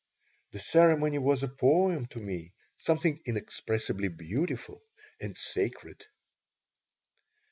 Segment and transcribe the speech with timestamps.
[0.49, 4.81] The ceremony was a poem to me, something inexpressibly beautiful
[5.19, 6.07] and sacred.